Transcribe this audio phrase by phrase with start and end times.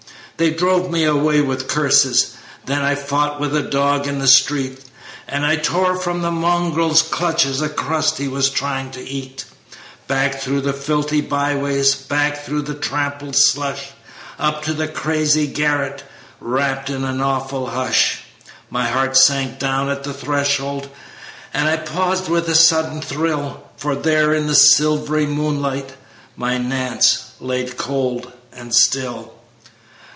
[0.37, 2.31] They drove me away with curses;
[2.65, 4.79] Then I fought with a dog in the street,
[5.27, 9.45] And tore from the mongrel's clutches A crust he was trying to eat.
[10.07, 11.93] "Back, through the filthy by lanes!
[11.93, 13.89] Back, through the trampled slush!
[14.39, 16.03] Up to the crazy garret,
[16.39, 18.21] Wrapped in an awful hush.
[18.71, 20.89] My heart sank down at the threshold,
[21.53, 25.93] And I paused with a sudden thrill, For there in the silv'ry moonlight
[26.35, 29.35] My Nance lay, cold and still.